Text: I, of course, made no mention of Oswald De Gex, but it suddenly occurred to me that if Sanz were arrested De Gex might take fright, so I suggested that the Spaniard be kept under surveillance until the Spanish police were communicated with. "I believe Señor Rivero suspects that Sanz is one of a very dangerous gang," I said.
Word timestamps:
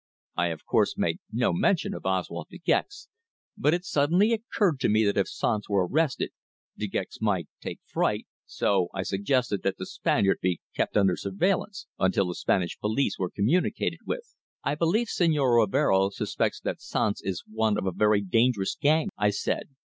I, 0.35 0.47
of 0.47 0.65
course, 0.65 0.97
made 0.97 1.19
no 1.31 1.53
mention 1.53 1.93
of 1.93 2.07
Oswald 2.07 2.47
De 2.49 2.57
Gex, 2.57 3.07
but 3.55 3.75
it 3.75 3.85
suddenly 3.85 4.33
occurred 4.33 4.79
to 4.79 4.89
me 4.89 5.05
that 5.05 5.15
if 5.15 5.27
Sanz 5.29 5.69
were 5.69 5.87
arrested 5.87 6.31
De 6.75 6.87
Gex 6.87 7.21
might 7.21 7.47
take 7.61 7.81
fright, 7.85 8.25
so 8.47 8.87
I 8.95 9.03
suggested 9.03 9.61
that 9.61 9.77
the 9.77 9.85
Spaniard 9.85 10.39
be 10.41 10.59
kept 10.75 10.97
under 10.97 11.15
surveillance 11.15 11.85
until 11.99 12.29
the 12.29 12.33
Spanish 12.33 12.79
police 12.79 13.19
were 13.19 13.29
communicated 13.29 13.99
with. 14.03 14.33
"I 14.63 14.73
believe 14.73 15.05
Señor 15.07 15.59
Rivero 15.63 16.09
suspects 16.09 16.59
that 16.61 16.81
Sanz 16.81 17.21
is 17.23 17.43
one 17.45 17.77
of 17.77 17.85
a 17.85 17.91
very 17.91 18.21
dangerous 18.21 18.73
gang," 18.81 19.09
I 19.19 19.29
said. 19.29 19.69